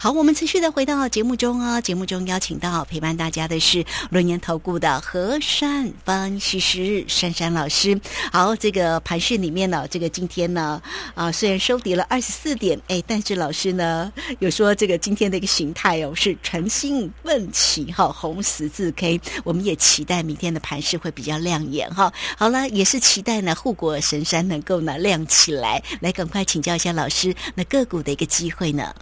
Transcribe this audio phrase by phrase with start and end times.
[0.00, 1.80] 好，我们持续的回到节目中哦。
[1.80, 8.00] 节目中邀请到陪伴大家的是轮年投顾的和善分析师珊珊老师。
[8.30, 10.80] 好，这个盘市里面呢，这个今天呢，
[11.16, 22.12] 啊，虽然收跌了二十四点，哎，但是老师呢有说这个今天的一个形态哦是诚心问起哈，红十字 K，我们也期待明天的盘市会比较亮眼哈。
[22.36, 28.94] 好了，也是期待呢护国神山能够呢亮起来，来赶快请教一下老师，那个股的一个机会呢？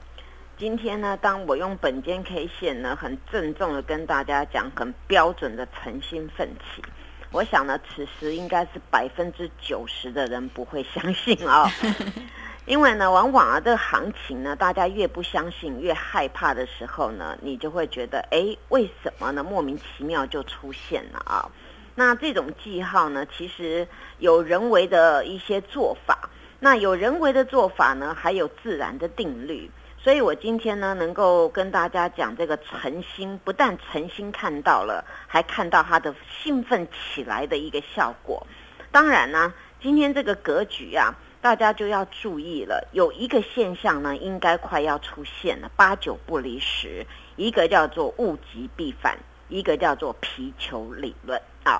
[0.58, 6.82] 今天呢，当我用本间 K 线呢，很郑重的跟大家讲，很标准的诚心奋起。
[7.30, 11.70] 我想呢，此时应该是百分之九十的人不会相信啊，
[12.64, 19.44] 因为呢，往往啊，这个行情呢，大家越不相信、越害怕的时候呢，你就会觉得，哎，为什么呢？
[19.44, 21.50] 莫名其妙就出现了啊。
[21.94, 23.86] 那这种记号呢，其实
[24.20, 26.30] 有人为的一些做法，
[26.60, 29.70] 那有人为的做法呢，还有自然的定律。
[30.06, 38.46] 所以我今天呢，能够跟大家讲这个诚心，不但诚心看到了，还看到他的兴奋起来的一个效果。
[38.92, 42.88] 当然呢，今天这个格局啊，大家就要注意了。
[42.92, 47.04] 有一个现象呢，应该快要出现了，八九不离十。
[47.34, 51.78] 一个叫做物极必反，一个叫做皮球理论啊。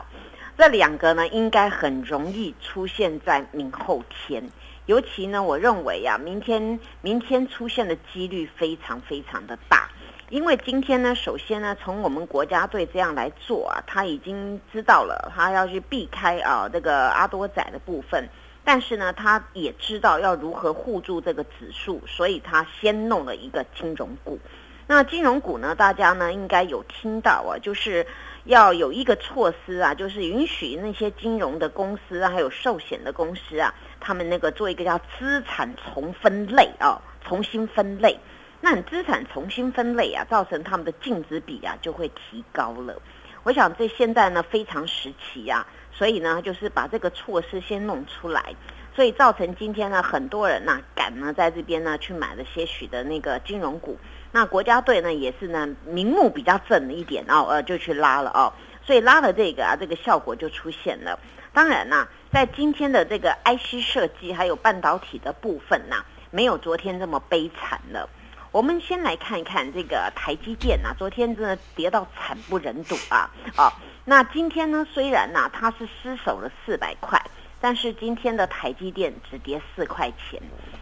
[0.58, 4.50] 这两个呢，应该很容易出现在明后天。
[4.86, 9.90] 尤其呢，我认为呀，明天明天出现的几率非常非常的大，
[10.30, 18.28] 因为今天呢，首先呢，从我们国家队这样来做啊，他已经知道了他要去避开啊这个阿多仔的部分，
[18.62, 24.38] 但是呢，他也知道要如何护住这个指数，所以他先弄了一个金融股。
[24.86, 28.06] 那金融股呢，大家呢应该有听到啊，就是
[28.46, 33.74] 要有一个措施啊，就是允许那些金融的公司啊，还有寿险的公司啊。
[34.00, 38.18] 他们那个做一个叫资产重分类啊，重新分类。
[38.60, 42.96] 那你资产重新分类啊，造成他们的净值比啊就会提高了。
[43.42, 48.54] 我想这现在呢非常时期啊，所以呢就是把这个措施先弄出来，
[48.96, 53.96] 所以造成今天呢很多人呐敢呢在这边呢去买了些许的那个金融股。
[54.32, 58.52] 那国家队呢也是呢名目比较正一点哦，呃就去拉了哦，
[58.84, 61.18] 所以拉了这个啊，这个效果就出现了。
[61.52, 62.08] 当然啦。
[62.32, 68.06] 在今天的这个 IC 设计还有半导体的部分呐，没有昨天这么悲惨了。
[68.52, 73.30] 我们先来看一看这个台积电呐，昨天真的跌到惨不忍睹啊！
[73.56, 73.72] 哦，
[74.04, 77.18] 那今天呢，虽然呐它是失守了四百块，
[77.60, 80.40] 但是今天的台积电只跌四块钱。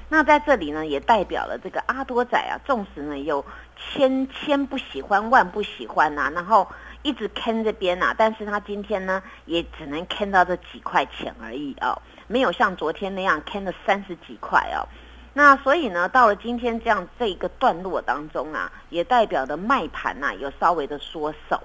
[0.09, 3.45] 那在这里呢，也代表了这个阿多仔啊，纵使呢有
[3.77, 6.67] 千千不喜欢万不喜欢呐，然后。
[7.05, 14.89] 一直坑这边呐，但是他今天呢，也只能坑到这几块钱而已哦，没有像昨天那样坑了三十几块哦。
[15.35, 21.63] 那所以呢，到了今天这样这一个段落当中啊，也代表的卖盘呐有稍微的缩手。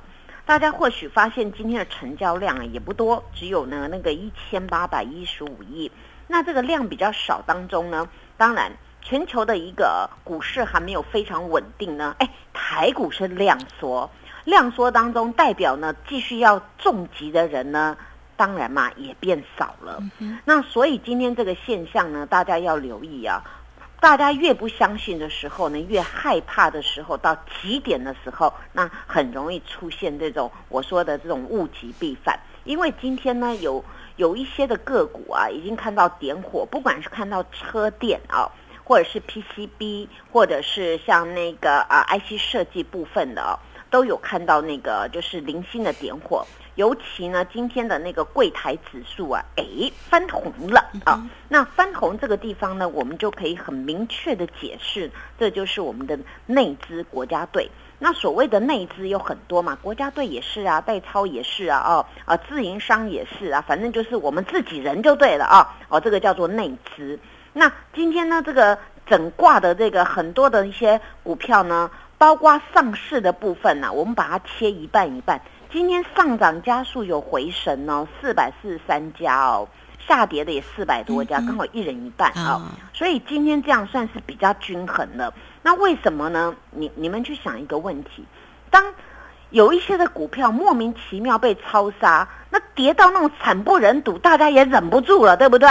[0.50, 5.92] 大家或许发现今天的成交量啊也不多，只有呢那个一千八百一十五亿。
[6.26, 12.16] 那这个量比较少当中呢，当然全球的一个股市还没有非常稳定呢。
[12.18, 14.10] 哎，台股是量缩。
[14.44, 17.96] 量缩当中，代表呢继续要重疾的人呢，
[18.36, 20.02] 当然嘛也变少了。
[20.46, 23.44] 那所以今天这个现象呢，大家要留意啊。
[24.02, 32.40] 大家越不相信的时候呢，越害怕的时候，到极点的时候，那很容易出现这种我说的这种物极必反。
[32.64, 33.84] 因为今天呢，有
[34.16, 38.50] 有一些的个股啊，已经看到点火，不管是看到车电啊，
[38.86, 43.60] 或者是 PCB，或者是像那个啊 IC 设计部分的哦。
[43.90, 46.46] 都有看到那个就是零星的点火，
[46.76, 49.66] 尤其呢今天的那个柜台指数啊，哎
[50.10, 51.22] 翻红了啊。
[51.48, 57.70] 那翻红这个地方呢，我们就可以很明确的解释，这就是我们的内资国家队。
[57.98, 65.78] 那所谓的内资有很多嘛，国家队也是啊，代操也是啊，哦啊自营商也是啊，反正就是我们自己人就对了啊。
[65.90, 67.20] 哦，这个叫做内资。
[67.52, 71.90] 那今天呢，这个整挂的这个很多的一些股票呢。
[72.20, 75.42] 包括上市的部分呢，我们把它切一半一半。
[75.72, 79.68] 今天上涨加速有回神哦，四百四十三家哦，
[80.06, 82.62] 下跌的也四百多家，刚好一人一半哦。
[82.94, 85.34] 所以今天这样算是比较均衡了。
[85.62, 86.54] 那为什么呢？
[86.72, 88.26] 你你们去想一个问题：
[88.70, 88.84] 当
[89.52, 95.70] 有一些的股票莫名其妙被超杀，那跌到那种惨不忍睹，大家也忍不住了，对不对？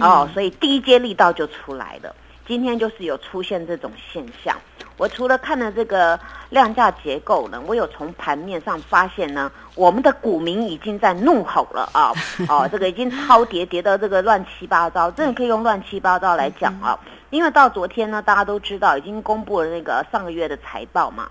[0.00, 2.14] 哦，所以第一阶力道就出来了。
[2.50, 4.56] 今天就是有出现这种现象。
[4.96, 6.18] 我除了看了这个
[6.48, 12.10] 量价结构呢，我有从盘面上发现呢，我们的股民已经在怒吼了啊！
[12.50, 16.98] 哦，这个已经超跌跌到这个乱七八糟，真的可以用乱七八糟来讲啊！
[17.30, 21.30] 因为到昨天呢，大家都知道已经公布了那个上个月的财报嘛，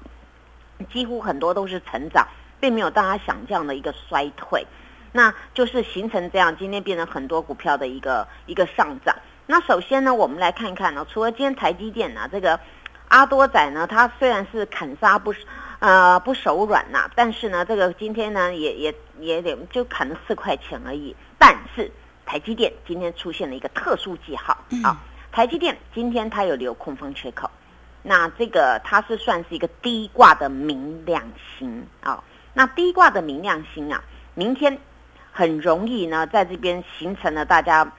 [0.90, 2.26] 几乎很多都是成长，
[2.62, 4.66] 并没有大家想象的一个衰退，
[5.12, 9.14] 那就是形成这样，今天变成很多股票的一个一个上涨。
[9.52, 12.60] 那首先呢，我们来看看呢，除了今天台积电呢，这个
[13.08, 15.34] 阿多仔呢，他虽然是砍杀不
[15.80, 21.92] 呃不手软呐，但是呢，这个今天呢也也也得就砍了四块钱而已，但是
[22.28, 24.96] 台积电今天出现了一个特殊记号啊。
[25.32, 27.50] 台积电今天它有留空方缺口，
[28.04, 31.24] 那这个它是算是一个低挂的明亮
[31.58, 32.24] 星啊。
[32.54, 34.04] 那低挂的明亮星啊，
[34.36, 34.78] 明天
[35.32, 37.92] 很容易呢，在这边形成了大家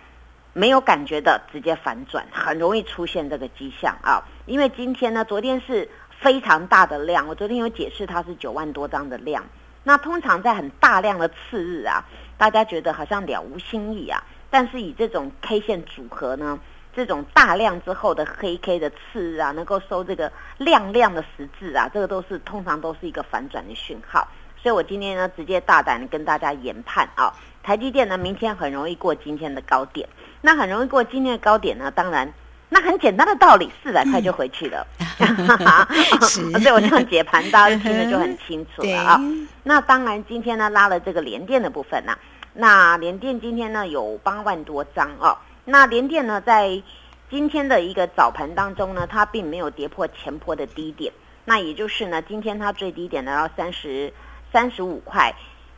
[0.53, 4.23] 没有感觉的直接反转，很容易出现这个迹象啊。
[4.47, 5.89] 因为今天呢，昨天是
[6.21, 9.45] 非常大的量，我昨天有解释它是九万多张的量。
[9.83, 12.05] 那通常在很大量的次日啊，
[12.37, 16.59] 大家觉得好像了无新意啊，但是以这种 K 线组合呢。
[16.93, 24.27] 这种大量之后的黑 K 的次日啊，能够收这个亮亮的十字啊，这个都是通常都是一个反转的讯号。
[24.61, 30.09] 所以我今天呢，直接大胆跟大家研判啊，台积电呢，明天很容易过今天的高点。
[30.41, 32.33] 那很容易过今天的高点呢，当然，
[32.69, 34.87] 那很简单的道理，四百块就回去了。
[36.61, 39.21] 所以我这样解盘，大家听得就很清楚了啊。
[39.63, 42.17] 那当然，今天呢拉了这个连电的部分呢，
[42.55, 45.37] 那连电今天呢有八万多张哦。
[45.67, 46.83] 那联电呢，在
[47.31, 51.13] 今天的一个早盘当中呢，它并没有跌破前坡的低点，
[51.45, 54.13] 那也就是呢，今天它最低点来到三十
[54.51, 55.33] 三十五块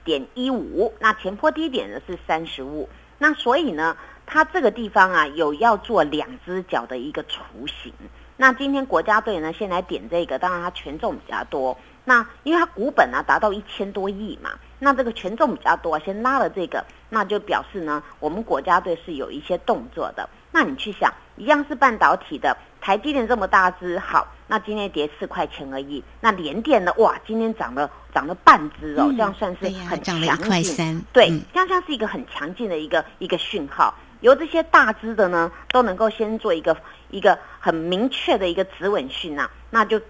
[0.04, 2.88] 点一五，那前坡低点呢是三十五，
[3.18, 3.96] 那所以呢，
[4.26, 7.92] 它这个地方啊有要做两只脚的一个雏形。
[8.36, 14.50] 那今天国家队呢，先来点这个，当然它权重比较多，那因为它股本啊达到一千多亿嘛。
[14.80, 20.28] 那这个权重比较多，先拉了这个，那就表示呢，我们国家队是有一些动作的。
[20.50, 26.02] 那你去想，一样是半导体的，台积电这么大只，好，那今天跌四块钱而已。
[26.20, 26.92] 那联电呢？
[26.98, 31.04] 哇，今天涨了涨了半只哦，这样算是很强劲。
[31.12, 33.94] 对，这样像是一个很强劲的一个一个讯号。
[34.20, 36.76] 由这些大只的呢，都能够先做一个
[37.10, 40.00] 一个很明确的一个止稳讯啊，那就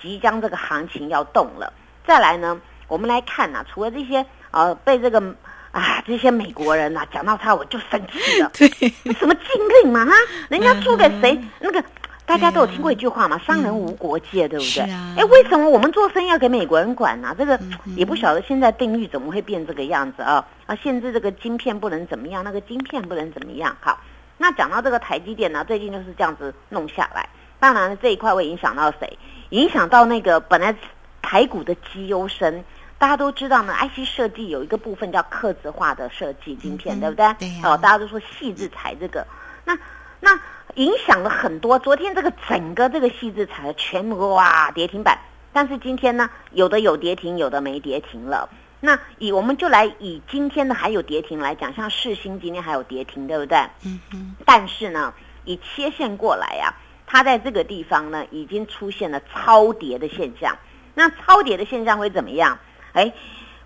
[0.00, 1.72] 即将这个行情要动了。
[2.06, 2.58] 再来呢？
[2.88, 5.34] 我们来看啊，除了这些呃被这个
[5.70, 8.68] 啊这些美国人呐讲到他我就生气了， 对，
[9.14, 10.12] 什么禁令嘛哈，
[10.50, 11.38] 人家租给谁？
[11.60, 11.82] 那个
[12.24, 14.82] 大家都有听过一句话嘛，商人无国界，对不对？
[15.16, 17.34] 哎，为什么我们做生意要给美国人管呢？
[17.36, 17.58] 这个
[17.96, 20.44] 也不晓得现在定律怎么会变这个样子啊？
[20.66, 23.76] 啊，限制这个晶片不能怎么样，那个晶片不能怎么样？
[23.80, 24.00] 好，
[24.38, 27.28] 那讲到这个台积电呢，最近就是这样子弄下来，
[27.58, 29.18] 当然这一块会影响到谁？
[29.50, 30.74] 影响到那个本来
[31.20, 32.64] 台股的绩优生。
[32.98, 37.34] 大家都知道呢，IC 设计有一个部分叫刻字化的设计晶片，对不对？
[37.40, 37.50] 对。
[37.64, 39.26] 哦，大家都说细字材这个，
[39.64, 39.76] 那
[40.20, 40.38] 那
[40.74, 41.78] 影响了很多。
[41.78, 45.18] 昨天这个整个这个细字材全部哇跌停板，
[45.52, 48.48] 但是今天呢，有的有跌停，有的没跌停了。
[48.80, 53.58] 那以我们就来以今天的还有跌停来讲，像世新今天还有跌停，对不对？
[53.84, 54.34] 嗯嗯。
[54.44, 55.14] 但是呢，
[55.44, 56.74] 以切线过来呀，
[57.06, 60.56] 它在这个地方呢，已经出现了超跌的现象。
[60.94, 62.58] 那超跌的现象会怎么样？
[62.92, 63.12] 哎，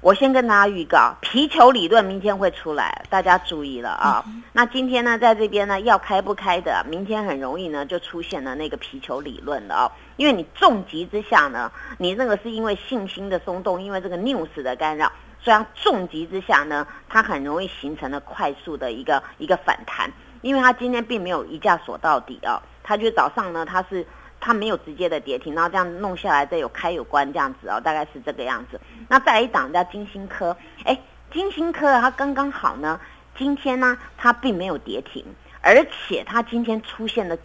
[0.07, 4.25] 我先跟大家预告，皮球理论明天会出来，大家注意了啊。
[4.53, 9.91] 那今天呢，在这边呢，要开不开的，明天很容易呢就出现了那个皮球理论了哦。
[10.15, 20.09] 因为你重击之下呢，你那个是因为信心的松动，因为这个 news 的干扰，所以重击之下呢，它很容易形成了快速的一个一个反弹，
[20.41, 24.07] 因为它今天并没有一价锁到底啊，它就早上呢它是。
[24.41, 28.81] 它没有直接的跌停，然后这样弄下来，再有开有关这样子哦，大概是这个样子。
[29.09, 30.99] 那再来一档叫金星科，哎，
[31.33, 33.01] 金星科它刚刚好呢，
[33.37, 35.25] 今天呢它并没有跌停，
[35.61, 37.37] 而且它今天出现了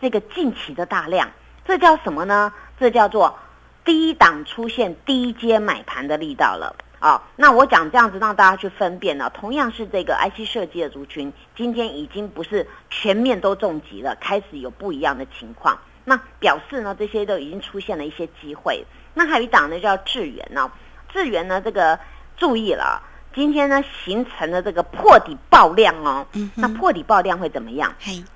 [0.00, 1.30] 这个近期的大量，
[1.64, 2.52] 这叫什么呢？
[2.78, 3.38] 这叫做
[3.84, 7.22] 低档出现低阶买盘的力道了啊。
[7.36, 15.78] 那我讲这样子让大家去分辨呢，同样是这个 IC 设计的族群，今天已经不是全面都重击了，开始有不一样的情况。
[16.04, 18.84] 那表示呢，这些都已经出现了一些机会。
[19.14, 20.70] 那还有一档呢，叫智源呢。
[21.12, 21.98] 智源呢，这个
[22.36, 23.02] 注意了，
[23.34, 26.24] 今天呢形成了这个破底爆量哦。
[26.32, 26.50] 嗯。
[26.54, 27.92] 那破底爆量会怎么样？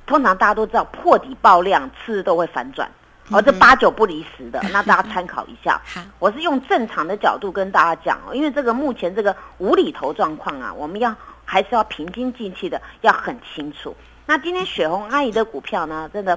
[0.06, 2.90] 通常大家都知道，破底爆量次日都会反转，
[3.30, 4.60] 哦，这八九不离十的。
[4.72, 5.80] 那大家参考一下。
[5.84, 6.00] 好。
[6.18, 13.96] 我是用正常的角度跟大家讲哦，因为这个目前这个无厘头状况啊，我们要还是要平心静气的，要很清楚。
[14.26, 16.36] 那今天雪红阿姨的股票呢，真的。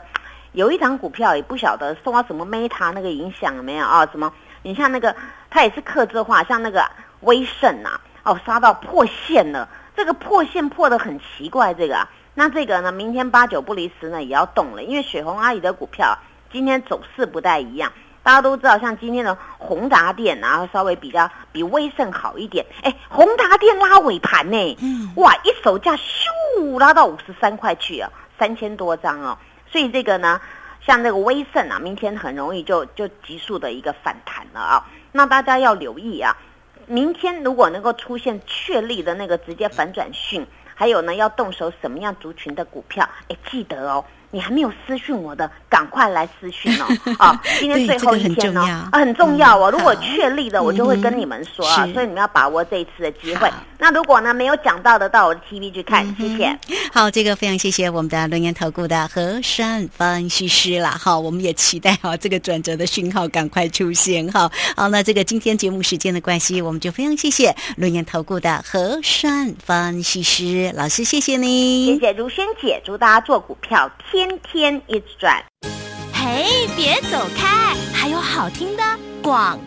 [0.57, 4.03] 有一张股票也不晓得受到什么 Meta 那个影响没有啊？
[4.11, 4.33] 什么？
[4.63, 5.15] 你像那个，
[5.51, 6.83] 它也是刻字化，像那个
[7.19, 9.69] 威盛啊，哦，杀到破线了。
[9.95, 16.17] 这个破线破的很奇怪，这个啊，那这个呢，明天八九不离十呢，也要动了，因为雪红阿姨的股票
[16.51, 17.93] 今天走势不太一样。
[18.23, 22.65] 大家都知道，像今天的宏达电啊，稍微比较比威盛好一点。
[22.81, 24.77] 哎，宏达电拉尾盘呢，
[25.17, 28.09] 哇，一手价咻拉到五十三块去啊，
[28.39, 29.37] 三千多张哦。
[29.71, 30.39] 所以这个呢，
[30.85, 34.85] 像这个威盛啊，明天很容易就就急速的一个反弹了啊。
[35.11, 36.35] 那大家要留意啊，
[36.85, 44.03] 明天如果能够出现确立的那个直接反转讯，还有呢，要动手什么样族群的股票，哎，记得哦。
[44.29, 46.85] 你还没有私讯我的，赶快来私讯哦！
[47.17, 49.71] 啊，今天最后一天哦，啊，很重要哦。
[49.71, 53.49] 如果确立的，我就会跟你们说啊，所以你们要把握这一次的机会。
[53.79, 56.57] 那如果呢没有讲到的，到我的 TV 去看，谢谢。
[56.91, 64.51] 好，这个非常谢谢我们的轮岩投顾的和山分析师了好，我们也期待哈这个转折的讯号赶快出现哈。
[64.75, 73.89] 好，那这个今天节目时间的关系，我们就非常谢谢轮岩投顾的和山分析师老师，谢谢你，谢谢如萱姐，祝大家做股票。
[74.17, 75.45] 天天一直转，
[76.11, 78.83] 嘿，别走开，还有好听的
[79.21, 79.59] 广。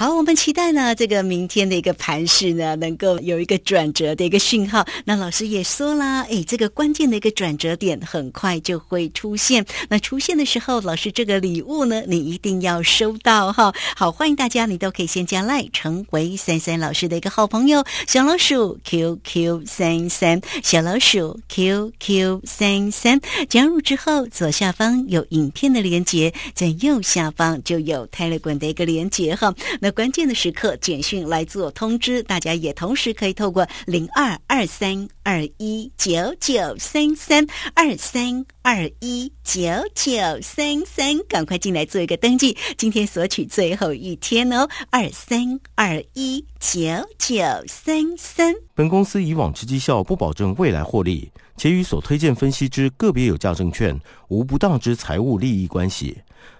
[0.00, 4.82] 好，我们期待呢，这个明天的一个盘势呢，能够有一个转折的一个讯号。
[5.04, 9.62] 那老师也说了，哎，这个关键的一个转折点很快就会出现。
[9.90, 13.74] 那出现的时候，老师这个礼物呢，你一定要收到哈。
[13.94, 17.84] 好，欢迎大家，你都可以先加赖，成为三三老师的一个好朋友。
[18.06, 29.54] 小老鼠 QQ 三三，小老鼠 QQ 三三，加入之后，左下方有影片的连接，在右下方就有泰勒管的一个连接哈。
[29.78, 39.60] 那关键的时刻，简讯来做通知，大家也同时可以透过零二二三二一九九三三二三二一九
[39.94, 42.56] 九三三，赶快进来做一个登记。
[42.76, 46.80] 今天索取最后一天哦，二三二一九
[47.18, 48.54] 九三三。
[48.74, 56.16] 本公司以往之绩效不保证未来获利，且与所推荐分析之个别有价证券无不当之财务利益关系。